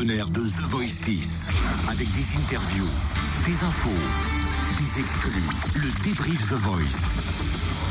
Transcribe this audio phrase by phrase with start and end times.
[0.00, 1.48] partenaire de The Voice 6.
[1.90, 2.88] Avec des interviews,
[3.44, 3.90] des infos,
[4.78, 5.42] des exclus.
[5.74, 6.80] Le débrief The Voice.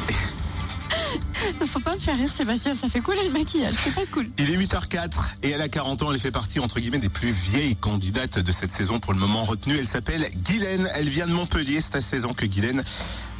[1.61, 4.29] Ne faut pas me faire rire, Sébastien, ça fait couler le maquillage, c'est pas cool.
[4.39, 6.11] Il est 8h04 et elle a 40 ans.
[6.11, 9.43] Elle fait partie, entre guillemets, des plus vieilles candidates de cette saison pour le moment
[9.43, 9.77] retenue.
[9.77, 10.89] Elle s'appelle Guylaine.
[10.95, 11.79] Elle vient de Montpellier.
[11.81, 12.83] C'est à 16 ans que Guylaine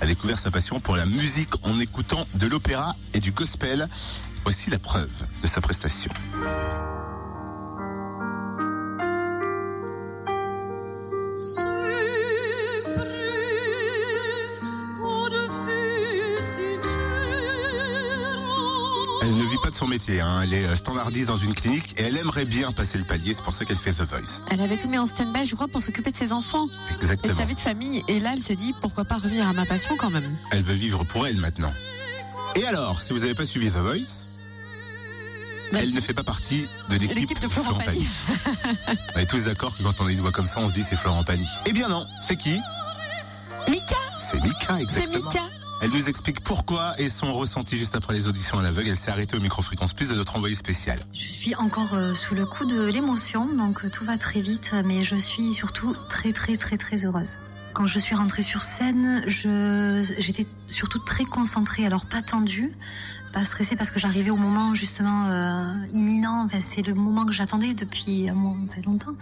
[0.02, 3.88] a découvert sa passion pour la musique en écoutant de l'opéra et du gospel.
[4.44, 5.10] Voici la preuve
[5.42, 6.12] de sa prestation.
[19.30, 20.42] Elle ne vit pas de son métier, hein.
[20.42, 23.44] elle est euh, standardiste dans une clinique et elle aimerait bien passer le palier, c'est
[23.44, 24.42] pour ça qu'elle fait The Voice.
[24.50, 26.96] Elle avait tout mis en stand-by, je crois, pour s'occuper de ses enfants et de
[27.04, 27.36] Exactement.
[27.36, 28.04] sa vie de famille.
[28.08, 30.36] Et là, elle s'est dit, pourquoi pas revenir à ma passion quand même.
[30.52, 31.72] Elle veut vivre pour elle maintenant.
[32.56, 34.26] Et alors, si vous n'avez pas suivi The Voice,
[35.72, 38.08] Bah, elle ne fait pas partie de l'équipe de Florent Pagny.
[39.16, 40.82] on est tous d'accord que quand on a une voix comme ça, on se dit
[40.82, 41.48] c'est Florent Pagny.
[41.68, 42.60] Eh bien non, c'est qui?
[43.70, 45.30] Mika C'est Mika, C'est exactement.
[45.30, 45.44] Mika
[45.82, 48.90] Elle nous explique pourquoi et son ressenti juste après les auditions à l'aveugle.
[48.90, 51.00] Elle s'est arrêtée au micro-fréquence plus de notre envoyé spécial.
[51.14, 54.76] Je suis encore euh, sous le coup de l'émotion, donc euh, tout va très vite,
[54.84, 57.40] mais je suis surtout très très très très heureuse.
[57.74, 62.74] Quand je suis rentrée sur scène, j'étais surtout très concentrée, alors pas tendue,
[63.32, 66.48] pas stressée parce que j'arrivais au moment justement euh, imminent.
[66.60, 69.16] C'est le moment que j'attendais depuis un moment, longtemps.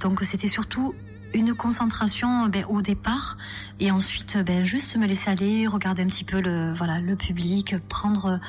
[0.00, 0.92] Donc c'était surtout
[1.34, 3.36] une concentration ben, au départ
[3.80, 7.76] et ensuite ben, juste me laisser aller, regarder un petit peu le voilà le public,
[7.88, 8.40] prendre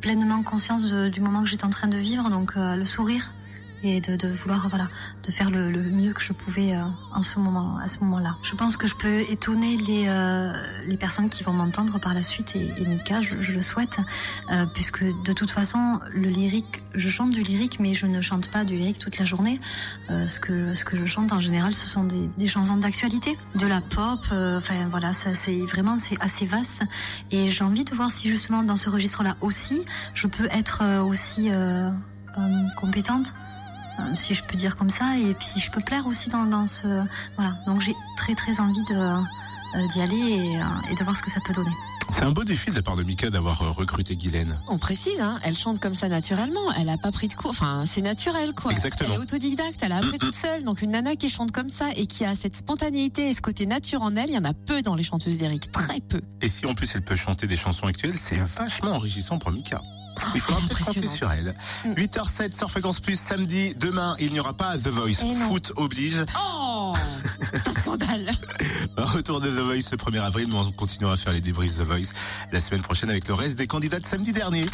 [0.00, 3.32] pleinement conscience de- du moment que j'étais en train de vivre, donc euh, le sourire
[3.82, 4.88] et de, de vouloir voilà
[5.22, 6.80] de faire le, le mieux que je pouvais euh,
[7.12, 8.36] en ce moment à ce moment-là.
[8.42, 10.52] Je pense que je peux étonner les euh,
[10.86, 13.98] les personnes qui vont m'entendre par la suite et, et Mika, je, je le souhaite,
[14.50, 18.50] euh, puisque de toute façon le lyrique, je chante du lyrique, mais je ne chante
[18.50, 19.60] pas du lyrique toute la journée.
[20.10, 23.38] Euh, ce que ce que je chante en général, ce sont des, des chansons d'actualité,
[23.54, 24.20] de la pop.
[24.32, 26.84] euh, Enfin voilà, ça c'est vraiment c'est assez vaste
[27.30, 29.82] et j'ai envie de voir si justement dans ce registre-là aussi,
[30.14, 31.50] je peux être euh, aussi
[32.76, 33.32] compétente,
[34.14, 36.66] si je peux dire comme ça, et puis si je peux plaire aussi dans, dans
[36.66, 36.86] ce
[37.36, 37.58] voilà.
[37.66, 38.96] Donc j'ai très très envie de
[39.76, 41.72] euh, d'y aller et, euh, et de voir ce que ça peut donner.
[42.12, 44.58] C'est un beau défi de la part de Mika d'avoir euh, recruté Guylaine.
[44.68, 46.72] On précise, hein, elle chante comme ça naturellement.
[46.78, 47.50] Elle a pas pris de cours.
[47.50, 48.72] Enfin, c'est naturel, quoi.
[48.72, 49.10] Exactement.
[49.10, 49.82] Elle est autodidacte.
[49.82, 50.62] Elle a appris toute seule.
[50.62, 53.66] Donc, une nana qui chante comme ça et qui a cette spontanéité et ce côté
[53.66, 55.70] nature en elle, il y en a peu dans les chanteuses lyriques.
[55.72, 56.20] Très peu.
[56.40, 59.78] Et si en plus elle peut chanter des chansons actuelles, c'est vachement enrichissant pour Mika.
[60.34, 61.54] Il faudra peut-être sur elle.
[61.84, 61.92] Mm.
[61.92, 63.74] 8h07 sur Fréquence Plus samedi.
[63.74, 65.22] Demain, il n'y aura pas The Voice.
[65.22, 65.34] Eh.
[65.34, 66.18] Foot oblige.
[66.38, 66.94] Oh
[67.52, 68.32] C'est un scandale.
[68.96, 70.48] Retour de The Voice le 1er avril.
[70.48, 72.12] Nous on continuera à faire les débriefs The Voice
[72.52, 74.66] la semaine prochaine avec le reste des candidats de samedi dernier.